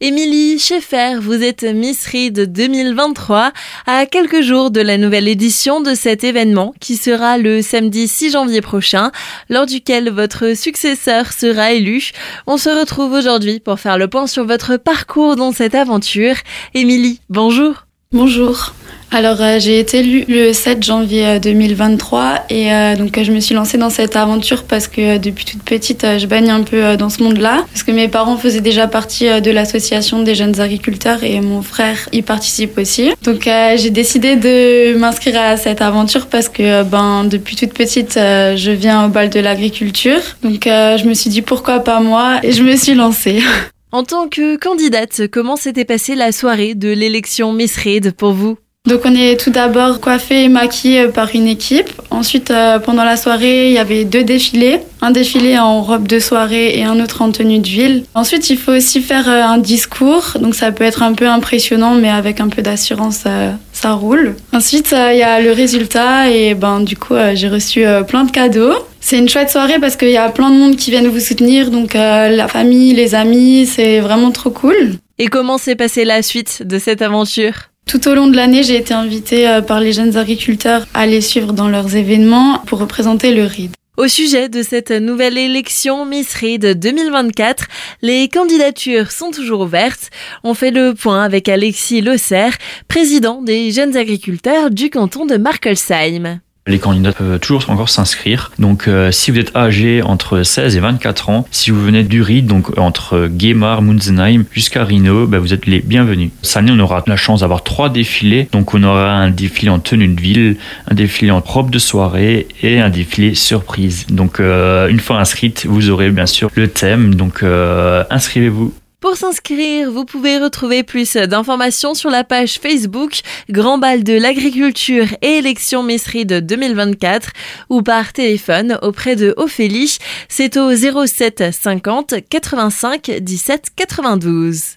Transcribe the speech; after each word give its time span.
Émilie 0.00 0.60
Schaeffer, 0.60 1.16
vous 1.20 1.42
êtes 1.42 1.64
Miss 1.64 2.06
Read 2.06 2.52
2023 2.52 3.50
à 3.84 4.06
quelques 4.06 4.42
jours 4.42 4.70
de 4.70 4.80
la 4.80 4.96
nouvelle 4.96 5.26
édition 5.26 5.80
de 5.80 5.92
cet 5.96 6.22
événement 6.22 6.72
qui 6.78 6.94
sera 6.94 7.36
le 7.36 7.62
samedi 7.62 8.06
6 8.06 8.30
janvier 8.30 8.60
prochain, 8.60 9.10
lors 9.48 9.66
duquel 9.66 10.08
votre 10.10 10.56
successeur 10.56 11.32
sera 11.32 11.72
élu. 11.72 12.12
On 12.46 12.58
se 12.58 12.70
retrouve 12.70 13.12
aujourd'hui 13.12 13.58
pour 13.58 13.80
faire 13.80 13.98
le 13.98 14.06
point 14.06 14.28
sur 14.28 14.46
votre 14.46 14.76
parcours 14.76 15.34
dans 15.34 15.50
cette 15.50 15.74
aventure. 15.74 16.36
Émilie, 16.74 17.20
bonjour. 17.28 17.86
Bonjour. 18.12 18.74
Alors 19.10 19.40
euh, 19.40 19.58
j'ai 19.58 19.80
été 19.80 20.00
élue 20.00 20.24
le 20.28 20.52
7 20.52 20.82
janvier 20.82 21.40
2023 21.40 22.20
euh, 22.20 22.34
et 22.50 22.72
euh, 22.72 22.94
donc 22.94 23.18
je 23.20 23.32
me 23.32 23.40
suis 23.40 23.54
lancée 23.54 23.78
dans 23.78 23.88
cette 23.88 24.16
aventure 24.16 24.64
parce 24.64 24.86
que 24.86 25.16
depuis 25.16 25.46
toute 25.46 25.62
petite 25.62 26.06
je 26.18 26.26
baigne 26.26 26.50
un 26.50 26.62
peu 26.62 26.96
dans 26.96 27.08
ce 27.08 27.22
monde-là 27.22 27.64
parce 27.72 27.82
que 27.82 27.90
mes 27.90 28.08
parents 28.08 28.36
faisaient 28.36 28.60
déjà 28.60 28.86
partie 28.86 29.40
de 29.40 29.50
l'association 29.50 30.22
des 30.22 30.34
jeunes 30.34 30.60
agriculteurs 30.60 31.24
et 31.24 31.40
mon 31.40 31.62
frère 31.62 31.96
y 32.12 32.20
participe 32.20 32.76
aussi. 32.76 33.10
Donc 33.24 33.48
j'ai 33.76 33.90
décidé 33.90 34.36
de 34.36 34.96
m'inscrire 34.98 35.40
à 35.40 35.56
cette 35.56 35.80
aventure 35.80 36.26
parce 36.26 36.48
que 36.50 36.82
ben 36.82 37.24
depuis 37.24 37.56
toute 37.56 37.72
petite 37.72 38.14
je 38.14 38.70
viens 38.70 39.06
au 39.06 39.08
bal 39.08 39.30
de 39.30 39.40
l'agriculture. 39.40 40.20
Donc 40.42 40.62
je 40.64 41.08
me 41.08 41.14
suis 41.14 41.30
dit 41.30 41.42
pourquoi 41.42 41.80
pas 41.80 42.00
moi 42.00 42.40
et 42.42 42.52
je 42.52 42.62
me 42.62 42.76
suis 42.76 42.94
lancée. 42.94 43.40
En 43.90 44.02
tant 44.02 44.28
que 44.28 44.56
candidate, 44.56 45.22
comment 45.32 45.56
s'était 45.56 45.86
passée 45.86 46.14
la 46.14 46.30
soirée 46.30 46.74
de 46.74 46.90
l'élection 46.90 47.54
Miss 47.54 47.74
Read 47.78 48.12
pour 48.12 48.32
vous? 48.32 48.58
Donc 48.88 49.02
on 49.04 49.14
est 49.14 49.38
tout 49.38 49.50
d'abord 49.50 50.00
coiffé 50.00 50.44
et 50.44 50.48
maquillé 50.48 51.08
par 51.08 51.28
une 51.34 51.46
équipe. 51.46 51.90
Ensuite, 52.10 52.50
euh, 52.50 52.78
pendant 52.78 53.04
la 53.04 53.18
soirée, 53.18 53.68
il 53.68 53.74
y 53.74 53.78
avait 53.78 54.04
deux 54.04 54.24
défilés. 54.24 54.80
Un 55.02 55.10
défilé 55.10 55.58
en 55.58 55.82
robe 55.82 56.08
de 56.08 56.18
soirée 56.18 56.78
et 56.78 56.84
un 56.84 56.98
autre 56.98 57.20
en 57.20 57.30
tenue 57.30 57.58
de 57.58 57.68
ville. 57.68 58.04
Ensuite, 58.14 58.48
il 58.48 58.56
faut 58.56 58.72
aussi 58.72 59.02
faire 59.02 59.28
euh, 59.28 59.42
un 59.42 59.58
discours. 59.58 60.38
Donc 60.40 60.54
ça 60.54 60.72
peut 60.72 60.84
être 60.84 61.02
un 61.02 61.12
peu 61.12 61.28
impressionnant, 61.28 61.94
mais 61.96 62.08
avec 62.08 62.40
un 62.40 62.48
peu 62.48 62.62
d'assurance, 62.62 63.24
euh, 63.26 63.52
ça 63.72 63.92
roule. 63.92 64.36
Ensuite, 64.54 64.92
il 64.92 65.18
y 65.18 65.22
a 65.22 65.38
le 65.40 65.52
résultat 65.52 66.30
et 66.30 66.54
ben 66.54 66.80
du 66.80 66.96
coup, 66.96 67.14
j'ai 67.34 67.48
reçu 67.48 67.84
plein 68.08 68.24
de 68.24 68.30
cadeaux. 68.30 68.74
C'est 69.00 69.18
une 69.18 69.28
chouette 69.28 69.50
soirée 69.50 69.78
parce 69.78 69.96
qu'il 69.96 70.10
y 70.10 70.16
a 70.16 70.30
plein 70.30 70.50
de 70.50 70.56
monde 70.56 70.76
qui 70.76 70.90
viennent 70.90 71.06
vous 71.06 71.20
soutenir. 71.20 71.70
Donc 71.70 71.94
la 71.94 72.48
famille, 72.48 72.94
les 72.94 73.14
amis, 73.14 73.66
c'est 73.66 74.00
vraiment 74.00 74.32
trop 74.32 74.50
cool. 74.50 74.94
Et 75.18 75.26
comment 75.28 75.58
s'est 75.58 75.76
passée 75.76 76.04
la 76.04 76.22
suite 76.22 76.62
de 76.64 76.78
cette 76.78 77.02
aventure? 77.02 77.68
Tout 77.88 78.06
au 78.06 78.14
long 78.14 78.28
de 78.28 78.36
l'année, 78.36 78.62
j'ai 78.62 78.76
été 78.76 78.92
invitée 78.92 79.48
euh, 79.48 79.62
par 79.62 79.80
les 79.80 79.92
jeunes 79.92 80.16
agriculteurs 80.16 80.86
à 80.92 81.06
les 81.06 81.22
suivre 81.22 81.54
dans 81.54 81.68
leurs 81.68 81.96
événements 81.96 82.58
pour 82.66 82.78
représenter 82.78 83.34
le 83.34 83.44
RID. 83.44 83.72
Au 83.96 84.06
sujet 84.06 84.48
de 84.48 84.62
cette 84.62 84.90
nouvelle 84.92 85.38
élection 85.38 86.04
Miss 86.04 86.32
RID 86.34 86.78
2024, 86.78 87.64
les 88.02 88.28
candidatures 88.28 89.10
sont 89.10 89.30
toujours 89.32 89.62
ouvertes. 89.62 90.10
On 90.44 90.54
fait 90.54 90.70
le 90.70 90.94
point 90.94 91.24
avec 91.24 91.48
Alexis 91.48 92.02
Losser, 92.02 92.50
président 92.86 93.42
des 93.42 93.72
jeunes 93.72 93.96
agriculteurs 93.96 94.70
du 94.70 94.90
canton 94.90 95.26
de 95.26 95.36
Markelsheim. 95.36 96.40
Les 96.68 96.78
candidats 96.78 97.12
peuvent 97.12 97.38
toujours 97.40 97.64
encore 97.70 97.88
s'inscrire. 97.88 98.52
Donc, 98.58 98.88
euh, 98.88 99.10
si 99.10 99.30
vous 99.30 99.38
êtes 99.38 99.56
âgé 99.56 100.02
entre 100.02 100.42
16 100.42 100.76
et 100.76 100.80
24 100.80 101.30
ans, 101.30 101.46
si 101.50 101.70
vous 101.70 101.82
venez 101.82 102.04
du 102.04 102.20
RID, 102.20 102.46
donc 102.46 102.76
entre 102.78 103.26
Guémar, 103.26 103.80
Munzenheim 103.80 104.44
jusqu'à 104.52 104.84
Rhino, 104.84 105.26
bah, 105.26 105.38
vous 105.38 105.54
êtes 105.54 105.64
les 105.64 105.80
bienvenus. 105.80 106.30
Cette 106.42 106.58
année, 106.58 106.72
on 106.74 106.78
aura 106.78 107.02
la 107.06 107.16
chance 107.16 107.40
d'avoir 107.40 107.64
trois 107.64 107.88
défilés. 107.88 108.48
Donc, 108.52 108.74
on 108.74 108.82
aura 108.82 109.12
un 109.12 109.30
défilé 109.30 109.70
en 109.70 109.78
tenue 109.78 110.08
de 110.08 110.20
ville, 110.20 110.56
un 110.90 110.94
défilé 110.94 111.30
en 111.30 111.40
robe 111.40 111.70
de 111.70 111.78
soirée 111.78 112.46
et 112.62 112.80
un 112.80 112.90
défilé 112.90 113.34
surprise. 113.34 114.06
Donc, 114.10 114.38
euh, 114.38 114.88
une 114.88 115.00
fois 115.00 115.18
inscrite, 115.18 115.64
vous 115.66 115.88
aurez 115.88 116.10
bien 116.10 116.26
sûr 116.26 116.50
le 116.54 116.68
thème. 116.68 117.14
Donc, 117.14 117.42
euh, 117.42 118.04
inscrivez-vous. 118.10 118.74
Pour 119.00 119.16
s'inscrire, 119.16 119.92
vous 119.92 120.04
pouvez 120.04 120.38
retrouver 120.38 120.82
plus 120.82 121.12
d'informations 121.14 121.94
sur 121.94 122.10
la 122.10 122.24
page 122.24 122.58
Facebook 122.58 123.20
Grand 123.48 123.78
Bal 123.78 124.02
de 124.02 124.14
l'Agriculture 124.14 125.06
et 125.22 125.38
élection 125.38 125.84
Messerie 125.84 126.26
de 126.26 126.40
2024 126.40 127.30
ou 127.70 127.82
par 127.82 128.12
téléphone 128.12 128.76
auprès 128.82 129.14
de 129.14 129.34
Ophélie. 129.36 129.98
C'est 130.28 130.56
au 130.56 130.74
07 130.74 131.44
50 131.52 132.14
85 132.28 133.12
17 133.20 133.68
92. 133.76 134.62